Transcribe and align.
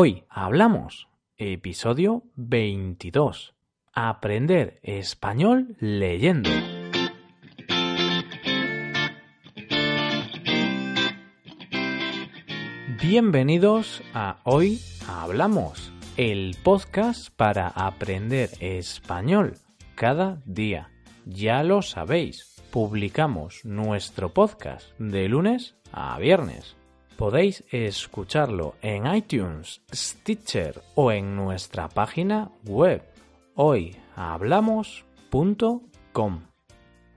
Hoy 0.00 0.22
hablamos, 0.30 1.08
episodio 1.38 2.22
22. 2.36 3.56
Aprender 3.92 4.78
español 4.84 5.74
leyendo. 5.80 6.50
Bienvenidos 13.02 14.04
a 14.14 14.38
Hoy 14.44 14.80
Hablamos, 15.08 15.92
el 16.16 16.56
podcast 16.62 17.34
para 17.34 17.66
aprender 17.66 18.50
español 18.60 19.54
cada 19.96 20.40
día. 20.44 20.92
Ya 21.26 21.64
lo 21.64 21.82
sabéis, 21.82 22.62
publicamos 22.70 23.64
nuestro 23.64 24.32
podcast 24.32 24.96
de 25.00 25.28
lunes 25.28 25.74
a 25.90 26.16
viernes. 26.20 26.77
Podéis 27.18 27.64
escucharlo 27.72 28.76
en 28.80 29.12
iTunes, 29.12 29.82
Stitcher 29.92 30.80
o 30.94 31.10
en 31.10 31.34
nuestra 31.34 31.88
página 31.88 32.52
web 32.64 33.02
hoyhablamos.com. 33.56 36.42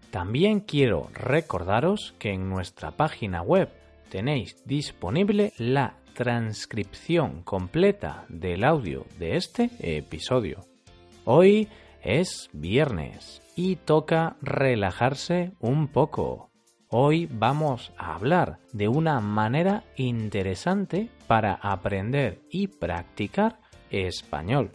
También 0.10 0.62
quiero 0.62 1.08
recordaros 1.14 2.16
que 2.18 2.32
en 2.32 2.50
nuestra 2.50 2.90
página 2.90 3.44
web 3.44 3.70
tenéis 4.10 4.56
disponible 4.66 5.54
la 5.60 5.98
transcripción 6.16 7.44
completa 7.44 8.26
del 8.28 8.64
audio 8.64 9.06
de 9.20 9.36
este 9.36 9.70
episodio. 9.82 10.66
Hoy 11.26 11.68
es 12.02 12.50
viernes 12.54 13.44
y 13.56 13.76
toca 13.76 14.36
relajarse 14.42 15.52
un 15.60 15.90
poco. 15.90 16.51
Hoy 16.94 17.30
vamos 17.32 17.94
a 17.98 18.16
hablar 18.16 18.58
de 18.74 18.90
una 18.90 19.22
manera 19.22 19.86
interesante 19.96 21.10
para 21.26 21.54
aprender 21.54 22.42
y 22.50 22.68
practicar 22.68 23.62
español. 23.90 24.72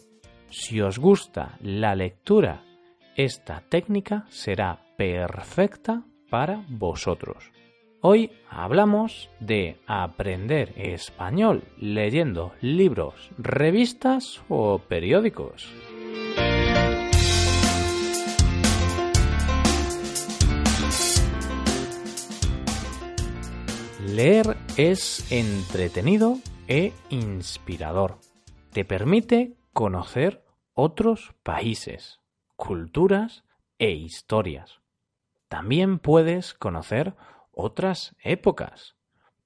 Si 0.48 0.80
os 0.80 0.98
gusta 0.98 1.58
la 1.60 1.94
lectura, 1.94 2.62
esta 3.16 3.60
técnica 3.68 4.24
será 4.30 4.80
perfecta 4.96 6.04
para 6.30 6.64
vosotros. 6.70 7.52
Hoy 8.00 8.30
hablamos 8.48 9.28
de 9.38 9.76
aprender 9.86 10.72
español 10.78 11.64
leyendo 11.76 12.52
libros, 12.62 13.30
revistas 13.36 14.40
o 14.48 14.78
periódicos. 14.78 15.70
Leer 24.16 24.56
es 24.78 25.30
entretenido 25.30 26.38
e 26.68 26.94
inspirador. 27.10 28.18
Te 28.72 28.86
permite 28.86 29.58
conocer 29.74 30.42
otros 30.72 31.34
países, 31.42 32.22
culturas 32.56 33.44
e 33.76 33.90
historias. 33.90 34.80
También 35.48 35.98
puedes 35.98 36.54
conocer 36.54 37.14
otras 37.52 38.16
épocas, 38.22 38.96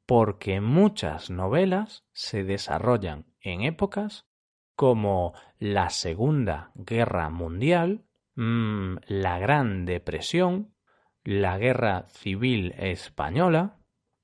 porque 0.06 0.60
muchas 0.60 1.30
novelas 1.30 2.04
se 2.12 2.44
desarrollan 2.44 3.26
en 3.40 3.62
épocas 3.62 4.28
como 4.76 5.34
la 5.58 5.90
Segunda 5.90 6.70
Guerra 6.76 7.28
Mundial, 7.28 8.04
mm, 8.36 8.98
la 9.08 9.40
Gran 9.40 9.84
Depresión, 9.84 10.76
la 11.24 11.58
Guerra 11.58 12.06
Civil 12.06 12.72
Española, 12.78 13.79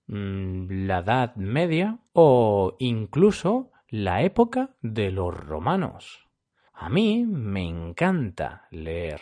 la 0.09 0.99
Edad 0.99 1.35
Media 1.37 1.99
o 2.13 2.77
incluso 2.79 3.73
la 3.89 4.23
época 4.23 4.77
de 4.83 5.11
los 5.11 5.35
romanos. 5.35 6.29
A 6.73 6.89
mí 6.89 7.25
me 7.27 7.67
encanta 7.67 8.67
leer. 8.71 9.21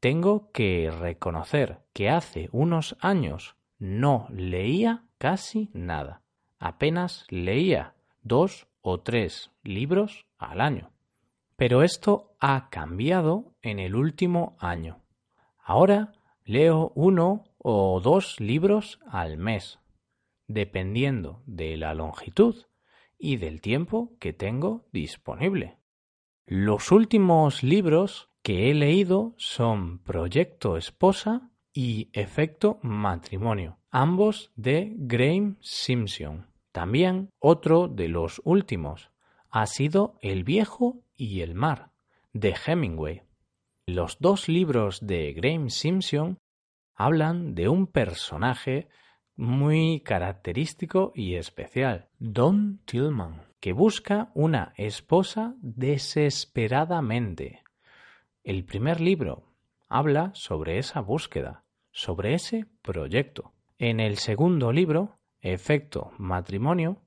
Tengo 0.00 0.50
que 0.52 0.90
reconocer 0.90 1.80
que 1.92 2.10
hace 2.10 2.48
unos 2.52 2.96
años 3.00 3.56
no 3.78 4.26
leía 4.30 5.04
casi 5.18 5.70
nada. 5.72 6.22
Apenas 6.58 7.26
leía 7.30 7.94
dos 8.22 8.66
o 8.80 9.00
tres 9.00 9.50
libros 9.62 10.26
al 10.38 10.60
año. 10.60 10.90
Pero 11.56 11.82
esto 11.82 12.34
ha 12.40 12.68
cambiado 12.70 13.54
en 13.62 13.78
el 13.78 13.94
último 13.94 14.56
año. 14.58 15.00
Ahora 15.58 16.12
leo 16.44 16.92
uno 16.94 17.44
o 17.58 18.00
dos 18.00 18.40
libros 18.40 19.00
al 19.06 19.38
mes 19.38 19.78
dependiendo 20.46 21.42
de 21.46 21.76
la 21.76 21.94
longitud 21.94 22.66
y 23.18 23.36
del 23.36 23.60
tiempo 23.60 24.16
que 24.18 24.32
tengo 24.32 24.86
disponible. 24.92 25.78
Los 26.46 26.92
últimos 26.92 27.62
libros 27.62 28.28
que 28.42 28.70
he 28.70 28.74
leído 28.74 29.34
son 29.38 29.98
Proyecto 30.00 30.76
Esposa 30.76 31.50
y 31.72 32.10
Efecto 32.12 32.78
Matrimonio, 32.82 33.78
ambos 33.90 34.52
de 34.54 34.92
Graham 34.96 35.56
Simpson. 35.60 36.46
También 36.70 37.30
otro 37.38 37.88
de 37.88 38.08
los 38.08 38.42
últimos 38.44 39.10
ha 39.50 39.66
sido 39.66 40.18
El 40.20 40.44
viejo 40.44 41.02
y 41.16 41.40
el 41.40 41.54
mar, 41.54 41.92
de 42.32 42.54
Hemingway. 42.66 43.22
Los 43.86 44.18
dos 44.18 44.48
libros 44.48 45.06
de 45.06 45.32
Graham 45.32 45.70
Simpson 45.70 46.38
hablan 46.94 47.54
de 47.54 47.68
un 47.68 47.86
personaje 47.86 48.88
muy 49.36 50.00
característico 50.00 51.12
y 51.14 51.34
especial, 51.34 52.08
Don 52.18 52.78
Tillman, 52.84 53.42
que 53.60 53.72
busca 53.72 54.30
una 54.34 54.72
esposa 54.76 55.54
desesperadamente. 55.60 57.62
El 58.42 58.64
primer 58.64 59.00
libro 59.00 59.52
habla 59.88 60.30
sobre 60.34 60.78
esa 60.78 61.00
búsqueda, 61.00 61.64
sobre 61.90 62.34
ese 62.34 62.66
proyecto. 62.82 63.52
En 63.78 64.00
el 64.00 64.18
segundo 64.18 64.72
libro, 64.72 65.18
Efecto 65.40 66.12
Matrimonio, 66.18 67.02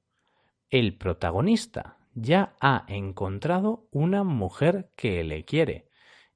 el 0.70 0.98
protagonista 0.98 1.98
ya 2.14 2.56
ha 2.60 2.86
encontrado 2.88 3.88
una 3.92 4.24
mujer 4.24 4.90
que 4.96 5.24
le 5.24 5.46
quiere 5.46 5.90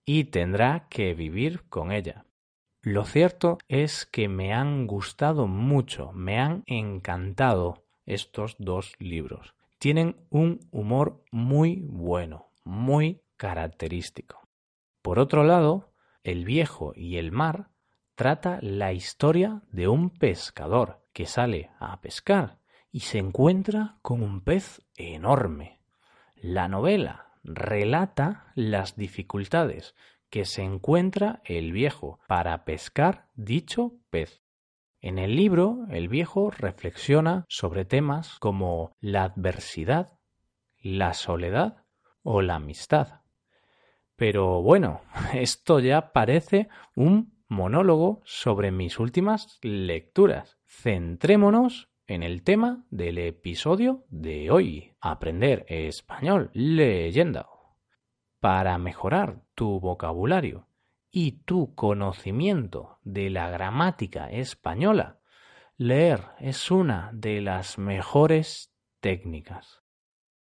y 0.05 0.25
tendrá 0.25 0.87
que 0.89 1.13
vivir 1.13 1.63
con 1.69 1.91
ella. 1.91 2.25
Lo 2.83 3.05
cierto 3.05 3.59
es 3.67 4.07
que 4.07 4.27
me 4.27 4.53
han 4.53 4.87
gustado 4.87 5.45
mucho, 5.45 6.11
me 6.13 6.39
han 6.39 6.63
encantado 6.65 7.85
estos 8.07 8.55
dos 8.57 8.93
libros. 8.97 9.53
Tienen 9.77 10.15
un 10.31 10.59
humor 10.71 11.23
muy 11.31 11.83
bueno, 11.85 12.51
muy 12.63 13.21
característico. 13.37 14.47
Por 15.01 15.19
otro 15.19 15.43
lado, 15.43 15.93
El 16.23 16.45
viejo 16.45 16.93
y 16.95 17.17
el 17.17 17.31
mar 17.31 17.71
trata 18.13 18.59
la 18.61 18.93
historia 18.93 19.63
de 19.71 19.87
un 19.87 20.11
pescador 20.11 21.03
que 21.13 21.25
sale 21.25 21.71
a 21.79 21.99
pescar 21.99 22.59
y 22.91 22.99
se 22.99 23.17
encuentra 23.17 23.97
con 24.03 24.21
un 24.21 24.41
pez 24.41 24.81
enorme. 24.95 25.79
La 26.35 26.67
novela 26.67 27.31
relata 27.43 28.51
las 28.53 28.95
dificultades 28.95 29.95
que 30.31 30.45
se 30.45 30.63
encuentra 30.63 31.41
el 31.45 31.73
viejo 31.73 32.19
para 32.27 32.63
pescar 32.65 33.27
dicho 33.35 33.99
pez. 34.09 34.41
En 35.01 35.19
el 35.19 35.35
libro, 35.35 35.85
el 35.91 36.07
viejo 36.07 36.49
reflexiona 36.51 37.45
sobre 37.49 37.85
temas 37.85 38.39
como 38.39 38.95
la 39.01 39.25
adversidad, 39.25 40.13
la 40.79 41.13
soledad 41.13 41.83
o 42.23 42.41
la 42.41 42.55
amistad. 42.55 43.21
Pero 44.15 44.61
bueno, 44.61 45.01
esto 45.33 45.79
ya 45.79 46.13
parece 46.13 46.69
un 46.95 47.43
monólogo 47.47 48.21
sobre 48.23 48.71
mis 48.71 48.99
últimas 48.99 49.59
lecturas. 49.61 50.57
Centrémonos 50.65 51.89
en 52.07 52.23
el 52.23 52.43
tema 52.43 52.85
del 52.89 53.17
episodio 53.17 54.05
de 54.09 54.49
hoy, 54.49 54.93
aprender 55.01 55.65
español 55.67 56.51
leyenda 56.53 57.50
para 58.41 58.79
mejorar 58.79 59.43
tu 59.53 59.79
vocabulario 59.79 60.67
y 61.11 61.43
tu 61.43 61.75
conocimiento 61.75 62.97
de 63.03 63.29
la 63.29 63.49
gramática 63.51 64.31
española, 64.31 65.19
leer 65.77 66.25
es 66.39 66.71
una 66.71 67.11
de 67.13 67.39
las 67.39 67.77
mejores 67.77 68.73
técnicas. 68.99 69.83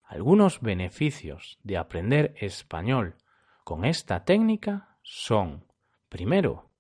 Algunos 0.05 0.61
beneficios 0.61 1.59
de 1.65 1.79
aprender 1.79 2.35
español 2.39 3.17
con 3.65 3.85
esta 3.85 4.25
técnica 4.25 4.97
son, 5.03 5.67
primero, 6.09 6.71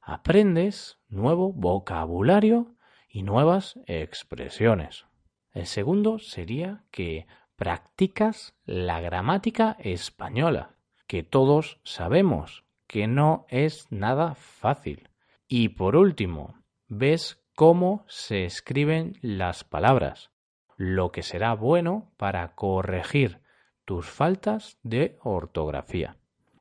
aprendes 0.00 1.00
nuevo 1.08 1.52
vocabulario 1.52 2.76
y 3.08 3.24
nuevas 3.24 3.78
expresiones. 3.86 5.06
El 5.50 5.66
segundo 5.66 6.20
sería 6.20 6.84
que 6.92 7.26
practicas 7.56 8.54
la 8.64 9.00
gramática 9.00 9.76
española, 9.78 10.76
que 11.06 11.22
todos 11.22 11.80
sabemos 11.84 12.64
que 12.86 13.06
no 13.06 13.46
es 13.48 13.90
nada 13.90 14.34
fácil. 14.34 15.10
Y 15.48 15.70
por 15.70 15.96
último, 15.96 16.54
ves 16.88 17.44
cómo 17.54 18.04
se 18.08 18.44
escriben 18.44 19.18
las 19.20 19.64
palabras, 19.64 20.30
lo 20.76 21.12
que 21.12 21.22
será 21.22 21.54
bueno 21.54 22.12
para 22.16 22.54
corregir 22.54 23.40
tus 23.84 24.06
faltas 24.06 24.78
de 24.82 25.18
ortografía. 25.22 26.16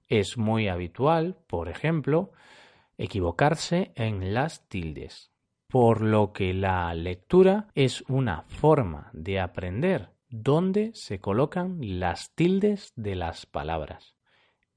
Es 0.07 0.38
muy 0.38 0.68
habitual, 0.68 1.38
por 1.48 1.69
ejemplo, 1.69 2.31
equivocarse 2.98 3.92
en 3.95 4.34
las 4.34 4.68
tildes, 4.68 5.31
por 5.68 6.01
lo 6.01 6.34
que 6.34 6.54
la 6.54 6.94
lectura 6.94 7.68
es 7.74 8.04
una 8.07 8.44
forma 8.44 9.10
de 9.13 9.40
aprender 9.40 10.12
dónde 10.35 10.89
se 10.95 11.19
colocan 11.19 11.77
las 12.00 12.33
tildes 12.33 12.91
de 12.95 13.15
las 13.15 13.45
palabras. 13.45 14.15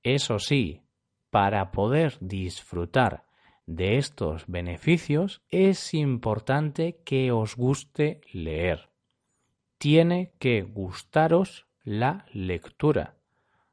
Eso 0.02 0.38
sí, 0.38 0.82
para 1.30 1.72
poder 1.72 2.18
disfrutar 2.20 3.24
de 3.64 3.96
estos 3.96 4.44
beneficios 4.46 5.40
es 5.48 5.94
importante 5.94 7.00
que 7.06 7.32
os 7.32 7.56
guste 7.56 8.20
leer. 8.32 8.90
Tiene 9.78 10.34
que 10.38 10.60
gustaros 10.60 11.66
la 11.84 12.26
lectura. 12.34 13.16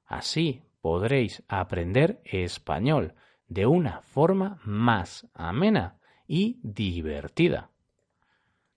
Así 0.05 0.63
podréis 0.79 1.43
aprender 1.49 2.21
español 2.23 3.13
de 3.49 3.65
una 3.65 4.01
forma 4.03 4.61
más 4.63 5.27
amena 5.33 5.99
y 6.27 6.59
divertida. 6.63 7.71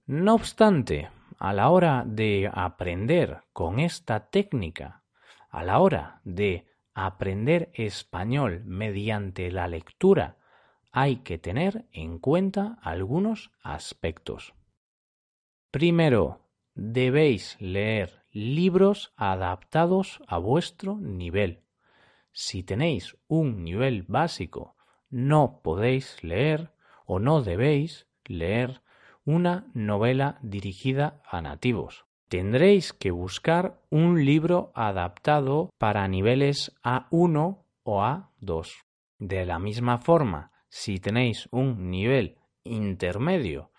No 0.06 0.34
obstante, 0.34 1.08
a 1.38 1.52
la 1.52 1.70
hora 1.70 2.04
de 2.06 2.50
aprender 2.52 3.42
con 3.52 3.78
esta 3.78 4.30
técnica, 4.30 5.02
a 5.50 5.64
la 5.64 5.80
hora 5.80 6.20
de 6.24 6.66
aprender 6.94 7.70
español 7.74 8.62
mediante 8.64 9.50
la 9.50 9.68
lectura, 9.68 10.38
hay 10.92 11.16
que 11.16 11.36
tener 11.36 11.84
en 11.92 12.18
cuenta 12.18 12.78
algunos 12.80 13.52
aspectos. 13.62 14.54
Primero, 15.70 16.48
debéis 16.74 17.56
leer 17.60 18.24
libros 18.30 19.12
adaptados 19.16 20.22
a 20.26 20.38
vuestro 20.38 20.96
nivel. 20.96 21.64
Si 22.32 22.62
tenéis 22.62 23.16
un 23.28 23.62
nivel 23.62 24.04
básico, 24.04 24.76
no 25.10 25.60
podéis 25.62 26.22
leer 26.22 26.72
o 27.04 27.18
no 27.18 27.42
debéis 27.42 28.06
leer 28.24 28.82
una 29.26 29.66
novela 29.74 30.38
dirigida 30.40 31.20
a 31.28 31.42
nativos. 31.42 32.06
Tendréis 32.28 32.92
que 32.92 33.10
buscar 33.10 33.80
un 33.90 34.24
libro 34.24 34.72
adaptado 34.74 35.70
para 35.78 36.08
niveles 36.08 36.74
A1 36.82 37.58
o 37.82 38.02
A2. 38.02 38.84
De 39.18 39.44
la 39.44 39.58
misma 39.58 39.98
forma, 39.98 40.52
si 40.68 40.98
tenéis 40.98 41.48
un 41.50 41.90
nivel 41.90 42.38
intermedio, 42.64 43.70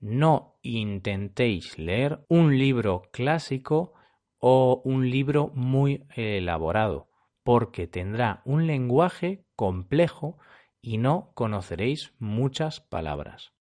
no 0.00 0.58
intentéis 0.62 1.78
leer 1.78 2.24
un 2.28 2.58
libro 2.58 3.02
clásico 3.10 3.94
o 4.38 4.82
un 4.84 5.10
libro 5.10 5.50
muy 5.54 6.04
elaborado, 6.14 7.08
porque 7.42 7.86
tendrá 7.86 8.42
un 8.44 8.66
lenguaje 8.66 9.46
complejo 9.56 10.38
y 10.82 10.98
no 10.98 11.30
conoceréis 11.34 12.12
muchas 12.18 12.80
palabras. 12.80 13.53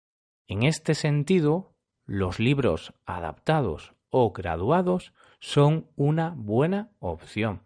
En 0.48 0.64
este 0.64 0.94
sentido, 0.94 1.74
los 2.06 2.40
libros 2.40 2.94
adaptados 3.06 3.94
o 4.10 4.32
graduados 4.32 5.14
son 5.40 5.88
una 5.96 6.34
buena 6.36 6.92
opción. 7.00 7.64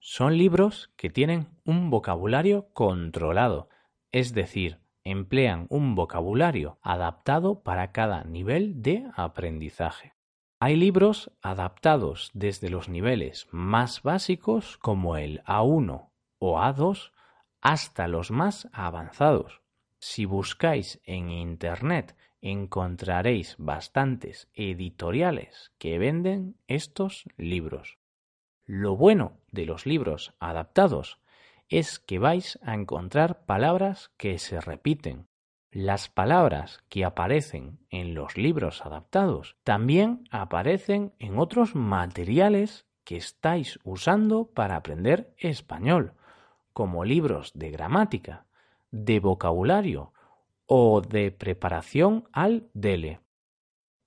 Son 0.00 0.36
libros 0.36 0.90
que 0.96 1.10
tienen 1.10 1.48
un 1.64 1.90
vocabulario 1.90 2.68
controlado, 2.72 3.68
es 4.12 4.34
decir, 4.34 4.80
emplean 5.04 5.66
un 5.70 5.94
vocabulario 5.94 6.78
adaptado 6.82 7.62
para 7.62 7.92
cada 7.92 8.24
nivel 8.24 8.82
de 8.82 9.04
aprendizaje. 9.16 10.14
Hay 10.60 10.76
libros 10.76 11.30
adaptados 11.40 12.30
desde 12.34 12.68
los 12.68 12.88
niveles 12.88 13.46
más 13.52 14.02
básicos 14.02 14.76
como 14.78 15.16
el 15.16 15.42
A1 15.44 16.10
o 16.38 16.58
A2 16.58 17.12
hasta 17.60 18.08
los 18.08 18.30
más 18.30 18.68
avanzados. 18.72 19.62
Si 20.00 20.24
buscáis 20.24 21.00
en 21.04 21.30
Internet 21.30 22.16
encontraréis 22.40 23.56
bastantes 23.58 24.48
editoriales 24.54 25.72
que 25.78 25.98
venden 25.98 26.56
estos 26.68 27.24
libros. 27.36 27.98
Lo 28.64 28.96
bueno 28.96 29.38
de 29.50 29.66
los 29.66 29.86
libros 29.86 30.34
adaptados 30.38 31.18
es 31.68 31.98
que 31.98 32.18
vais 32.18 32.58
a 32.62 32.74
encontrar 32.74 33.44
palabras 33.44 34.10
que 34.16 34.38
se 34.38 34.60
repiten. 34.60 35.26
Las 35.70 36.08
palabras 36.08 36.82
que 36.88 37.04
aparecen 37.04 37.78
en 37.90 38.14
los 38.14 38.36
libros 38.36 38.86
adaptados 38.86 39.56
también 39.64 40.24
aparecen 40.30 41.12
en 41.18 41.38
otros 41.38 41.74
materiales 41.74 42.86
que 43.04 43.16
estáis 43.16 43.78
usando 43.84 44.46
para 44.46 44.76
aprender 44.76 45.34
español, 45.38 46.14
como 46.72 47.04
libros 47.04 47.52
de 47.54 47.70
gramática, 47.70 48.46
de 48.90 49.20
vocabulario 49.20 50.12
o 50.66 51.00
de 51.00 51.30
preparación 51.30 52.28
al 52.32 52.68
DELE. 52.74 53.20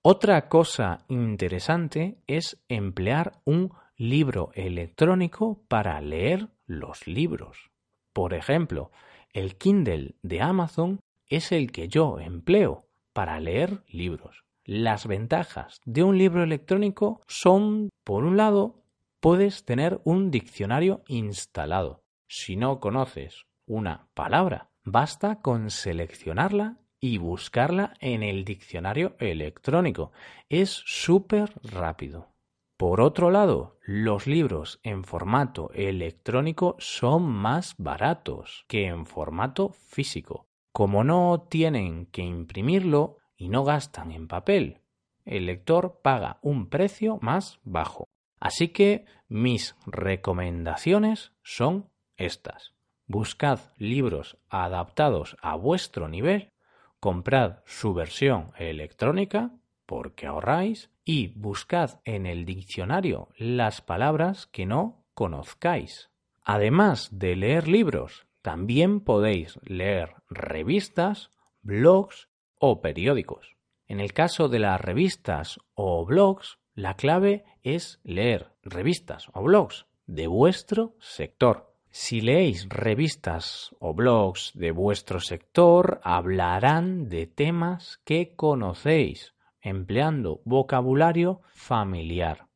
Otra 0.03 0.49
cosa 0.49 1.05
interesante 1.09 2.17
es 2.25 2.63
emplear 2.67 3.33
un 3.45 3.71
libro 3.97 4.49
electrónico 4.55 5.63
para 5.67 6.01
leer 6.01 6.49
los 6.65 7.05
libros. 7.05 7.69
Por 8.13 8.33
ejemplo, 8.33 8.91
el 9.31 9.57
Kindle 9.57 10.15
de 10.23 10.41
Amazon 10.41 10.99
es 11.27 11.51
el 11.51 11.71
que 11.71 11.87
yo 11.87 12.19
empleo 12.19 12.87
para 13.13 13.39
leer 13.39 13.83
libros. 13.87 14.43
Las 14.65 15.05
ventajas 15.05 15.79
de 15.85 16.03
un 16.03 16.17
libro 16.17 16.43
electrónico 16.43 17.21
son, 17.27 17.89
por 18.03 18.23
un 18.23 18.37
lado, 18.37 18.83
puedes 19.19 19.65
tener 19.65 20.01
un 20.03 20.31
diccionario 20.31 21.03
instalado. 21.07 22.03
Si 22.27 22.55
no 22.55 22.79
conoces 22.79 23.45
una 23.67 24.07
palabra, 24.15 24.70
basta 24.83 25.41
con 25.41 25.69
seleccionarla 25.69 26.77
y 26.99 27.17
buscarla 27.17 27.93
en 27.99 28.23
el 28.23 28.45
diccionario 28.45 29.15
electrónico. 29.19 30.11
Es 30.49 30.83
súper 30.85 31.53
rápido. 31.63 32.29
Por 32.77 32.99
otro 33.01 33.29
lado, 33.29 33.77
los 33.85 34.25
libros 34.25 34.79
en 34.81 35.03
formato 35.03 35.69
electrónico 35.73 36.75
son 36.79 37.23
más 37.23 37.75
baratos 37.77 38.65
que 38.67 38.87
en 38.87 39.05
formato 39.05 39.69
físico. 39.69 40.47
Como 40.73 41.03
no 41.03 41.47
tienen 41.49 42.07
que 42.07 42.23
imprimirlo 42.23 43.17
y 43.35 43.49
no 43.49 43.63
gastan 43.63 44.11
en 44.11 44.27
papel, 44.27 44.81
el 45.25 45.45
lector 45.45 45.99
paga 46.01 46.39
un 46.41 46.69
precio 46.69 47.19
más 47.21 47.59
bajo. 47.63 48.05
Así 48.39 48.69
que 48.69 49.05
mis 49.27 49.75
recomendaciones 49.85 51.33
son 51.43 51.89
estas. 52.17 52.73
Buscad 53.13 53.59
libros 53.75 54.37
adaptados 54.49 55.35
a 55.41 55.57
vuestro 55.57 56.07
nivel, 56.07 56.53
comprad 57.01 57.57
su 57.65 57.93
versión 57.93 58.53
electrónica 58.57 59.51
porque 59.85 60.27
ahorráis 60.27 60.91
y 61.03 61.27
buscad 61.37 61.99
en 62.05 62.25
el 62.25 62.45
diccionario 62.45 63.27
las 63.35 63.81
palabras 63.81 64.47
que 64.47 64.65
no 64.65 65.03
conozcáis. 65.13 66.09
Además 66.41 67.09
de 67.11 67.35
leer 67.35 67.67
libros, 67.67 68.27
también 68.41 69.01
podéis 69.01 69.59
leer 69.63 70.15
revistas, 70.29 71.31
blogs 71.63 72.29
o 72.59 72.79
periódicos. 72.79 73.57
En 73.87 73.99
el 73.99 74.13
caso 74.13 74.47
de 74.47 74.59
las 74.59 74.79
revistas 74.79 75.59
o 75.73 76.05
blogs, 76.05 76.59
la 76.75 76.95
clave 76.95 77.43
es 77.61 77.99
leer 78.05 78.53
revistas 78.63 79.27
o 79.33 79.43
blogs 79.43 79.85
de 80.05 80.27
vuestro 80.27 80.95
sector. 81.01 81.70
Si 81.93 82.21
leéis 82.21 82.69
revistas 82.69 83.75
o 83.79 83.93
blogs 83.93 84.53
de 84.55 84.71
vuestro 84.71 85.19
sector, 85.19 85.99
hablarán 86.05 87.09
de 87.09 87.27
temas 87.27 87.99
que 88.05 88.33
conocéis, 88.33 89.35
empleando 89.59 90.41
vocabulario 90.45 91.41
familiar. 91.53 92.47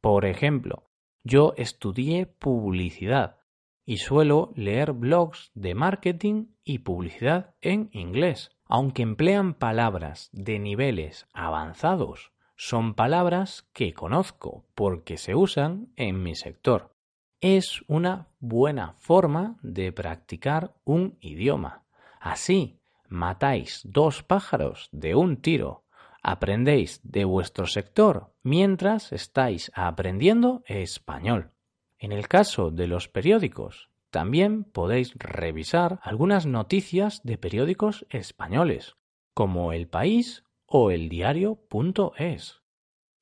Por 0.00 0.24
ejemplo, 0.24 0.84
yo 1.24 1.54
estudié 1.56 2.26
publicidad 2.26 3.38
y 3.84 3.96
suelo 3.96 4.52
leer 4.54 4.92
blogs 4.92 5.50
de 5.54 5.74
marketing 5.74 6.46
y 6.62 6.78
publicidad 6.78 7.56
en 7.60 7.90
inglés. 7.92 8.52
Aunque 8.64 9.02
emplean 9.02 9.54
palabras 9.54 10.30
de 10.32 10.60
niveles 10.60 11.26
avanzados, 11.32 12.30
son 12.54 12.94
palabras 12.94 13.68
que 13.72 13.92
conozco 13.92 14.66
porque 14.76 15.16
se 15.16 15.34
usan 15.34 15.88
en 15.96 16.22
mi 16.22 16.36
sector 16.36 16.94
es 17.40 17.82
una 17.86 18.28
buena 18.40 18.94
forma 18.98 19.56
de 19.62 19.92
practicar 19.92 20.74
un 20.84 21.16
idioma. 21.20 21.84
Así 22.20 22.80
matáis 23.08 23.80
dos 23.84 24.22
pájaros 24.22 24.88
de 24.92 25.14
un 25.14 25.36
tiro. 25.36 25.84
Aprendéis 26.22 27.00
de 27.04 27.24
vuestro 27.24 27.66
sector 27.66 28.34
mientras 28.42 29.12
estáis 29.12 29.70
aprendiendo 29.74 30.62
español. 30.66 31.52
En 31.98 32.12
el 32.12 32.28
caso 32.28 32.70
de 32.70 32.86
los 32.86 33.08
periódicos, 33.08 33.88
también 34.10 34.64
podéis 34.64 35.14
revisar 35.16 36.00
algunas 36.02 36.46
noticias 36.46 37.20
de 37.24 37.38
periódicos 37.38 38.06
españoles, 38.10 38.96
como 39.34 39.72
El 39.72 39.86
País 39.86 40.44
o 40.66 40.90
el 40.90 41.08
diario.es. 41.08 42.62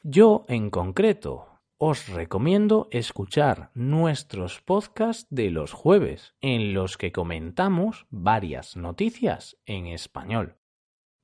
Yo, 0.03 0.45
en 0.49 0.71
concreto, 0.71 1.56
os 1.79 2.09
recomiendo 2.09 2.89
escuchar 2.91 3.71
nuestros 3.75 4.63
podcasts 4.63 5.27
de 5.29 5.51
los 5.51 5.73
jueves, 5.73 6.35
en 6.41 6.73
los 6.73 6.97
que 6.97 7.13
comentamos 7.13 8.07
varias 8.09 8.77
noticias 8.77 9.59
en 9.67 9.87
español. 9.87 10.57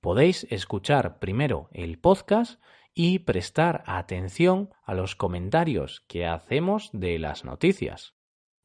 Podéis 0.00 0.46
escuchar 0.50 1.18
primero 1.18 1.70
el 1.72 1.98
podcast 1.98 2.60
y 2.92 3.20
prestar 3.20 3.82
atención 3.86 4.70
a 4.84 4.92
los 4.92 5.16
comentarios 5.16 6.04
que 6.06 6.26
hacemos 6.26 6.90
de 6.92 7.18
las 7.18 7.44
noticias. 7.46 8.14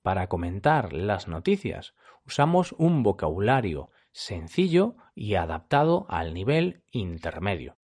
Para 0.02 0.28
comentar 0.28 0.92
las 0.92 1.30
noticias 1.30 1.94
usamos 2.26 2.74
un 2.78 3.04
vocabulario 3.04 3.92
sencillo 4.12 4.98
y 5.16 5.36
adaptado 5.36 6.06
al 6.10 6.34
nivel 6.34 6.84
intermedio. 6.92 7.78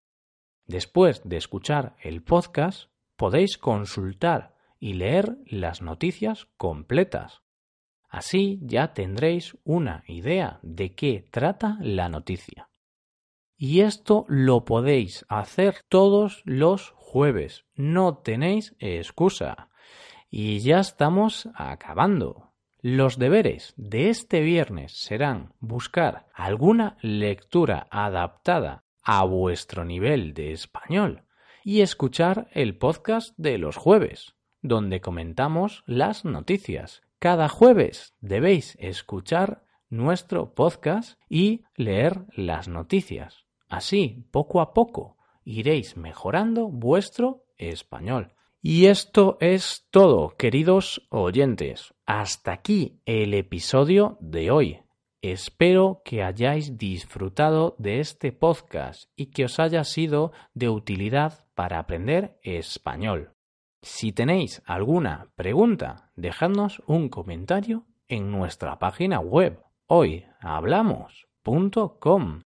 Después 0.66 1.22
de 1.24 1.38
escuchar 1.38 1.96
el 2.02 2.22
podcast, 2.22 2.90
podéis 3.16 3.58
consultar 3.58 4.54
y 4.78 4.94
leer 4.94 5.38
las 5.46 5.82
noticias 5.82 6.46
completas. 6.56 7.42
Así 8.08 8.60
ya 8.62 8.92
tendréis 8.92 9.56
una 9.64 10.04
idea 10.06 10.60
de 10.62 10.94
qué 10.94 11.26
trata 11.30 11.78
la 11.80 12.08
noticia. 12.08 12.68
Y 13.56 13.80
esto 13.80 14.24
lo 14.28 14.64
podéis 14.64 15.24
hacer 15.28 15.76
todos 15.88 16.42
los 16.44 16.90
jueves. 16.96 17.64
No 17.74 18.18
tenéis 18.18 18.76
excusa. 18.78 19.68
Y 20.28 20.58
ya 20.60 20.80
estamos 20.80 21.48
acabando. 21.54 22.52
Los 22.80 23.18
deberes 23.18 23.72
de 23.76 24.10
este 24.10 24.42
viernes 24.42 24.92
serán 24.96 25.54
buscar 25.58 26.26
alguna 26.34 26.98
lectura 27.00 27.86
adaptada 27.90 28.84
a 29.02 29.24
vuestro 29.24 29.84
nivel 29.84 30.34
de 30.34 30.52
español 30.52 31.23
y 31.64 31.80
escuchar 31.80 32.48
el 32.52 32.76
podcast 32.76 33.36
de 33.38 33.58
los 33.58 33.76
jueves, 33.76 34.36
donde 34.60 35.00
comentamos 35.00 35.82
las 35.86 36.24
noticias. 36.24 37.02
Cada 37.18 37.48
jueves 37.48 38.14
debéis 38.20 38.76
escuchar 38.78 39.64
nuestro 39.88 40.54
podcast 40.54 41.18
y 41.28 41.64
leer 41.74 42.26
las 42.36 42.68
noticias. 42.68 43.46
Así, 43.66 44.26
poco 44.30 44.60
a 44.60 44.74
poco, 44.74 45.16
iréis 45.42 45.96
mejorando 45.96 46.68
vuestro 46.68 47.46
español. 47.56 48.34
Y 48.60 48.86
esto 48.86 49.38
es 49.40 49.86
todo, 49.90 50.36
queridos 50.36 51.06
oyentes. 51.10 51.94
Hasta 52.06 52.52
aquí 52.52 53.00
el 53.06 53.34
episodio 53.34 54.18
de 54.20 54.50
hoy. 54.50 54.83
Espero 55.24 56.02
que 56.04 56.22
hayáis 56.22 56.76
disfrutado 56.76 57.74
de 57.78 58.00
este 58.00 58.30
podcast 58.30 59.08
y 59.16 59.30
que 59.30 59.46
os 59.46 59.58
haya 59.58 59.82
sido 59.84 60.32
de 60.52 60.68
utilidad 60.68 61.46
para 61.54 61.78
aprender 61.78 62.38
español. 62.42 63.32
Si 63.80 64.12
tenéis 64.12 64.60
alguna 64.66 65.32
pregunta, 65.34 66.10
dejadnos 66.14 66.82
un 66.86 67.08
comentario 67.08 67.86
en 68.06 68.30
nuestra 68.30 68.78
página 68.78 69.18
web 69.18 69.62
hoyhablamos.com. 69.86 72.42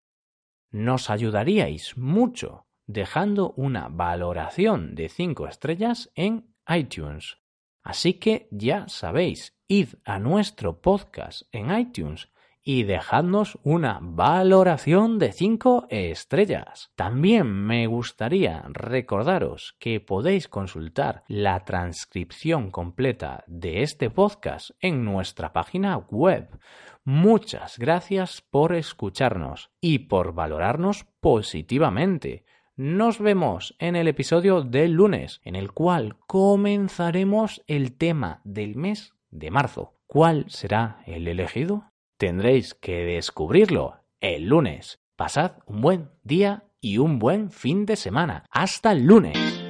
Nos 0.71 1.11
ayudaríais 1.11 1.99
mucho 1.99 2.65
dejando 2.87 3.53
una 3.55 3.89
valoración 3.89 4.95
de 4.95 5.11
5 5.11 5.47
estrellas 5.47 6.11
en 6.15 6.55
iTunes. 6.67 7.37
Así 7.83 8.15
que 8.15 8.49
ya 8.51 8.89
sabéis, 8.89 9.59
id 9.69 9.89
a 10.07 10.19
nuestro 10.19 10.81
podcast 10.81 11.43
en 11.53 11.79
iTunes 11.79 12.32
y 12.63 12.85
dejadnos 12.85 13.59
una 13.63 13.99
valoración 14.01 15.19
de 15.19 15.33
5 15.33 15.87
estrellas. 15.91 16.93
También 16.95 17.53
me 17.53 17.87
gustaría 17.87 18.65
recordaros 18.69 19.77
que 19.79 20.01
podéis 20.01 20.49
consultar 20.49 21.25
la 21.29 21.65
transcripción 21.65 22.71
completa 22.71 23.45
de 23.47 23.83
este 23.83 24.11
podcast 24.11 24.71
en 24.81 25.05
nuestra 25.05 25.53
página 25.53 25.97
web. 25.97 26.59
Muchas 27.05 27.79
gracias 27.79 28.43
por 28.43 28.75
escucharnos 28.75 29.71
y 29.81 30.01
por 30.01 30.35
valorarnos 30.35 31.05
positivamente. 31.21 32.45
Nos 32.77 33.19
vemos 33.19 33.75
en 33.79 33.97
el 33.97 34.09
episodio 34.09 34.63
del 34.63 34.93
lunes, 34.93 35.41
en 35.45 35.57
el 35.57 35.73
cual 35.73 36.17
comenzaremos 36.27 37.63
el 37.67 37.97
tema 37.97 38.41
del 38.45 38.77
mes 38.77 39.15
de 39.31 39.51
marzo. 39.51 39.95
¿Cuál 40.07 40.47
será 40.49 41.03
el 41.07 41.29
elegido? 41.29 41.92
Tendréis 42.23 42.75
que 42.75 43.05
descubrirlo 43.05 43.97
el 44.21 44.45
lunes. 44.45 45.01
Pasad 45.17 45.55
un 45.67 45.81
buen 45.81 46.11
día 46.23 46.69
y 46.81 46.99
un 46.99 47.19
buen 47.19 47.51
fin 47.51 47.85
de 47.85 47.97
semana. 47.97 48.45
Hasta 48.53 48.93
el 48.93 49.07
lunes. 49.07 49.62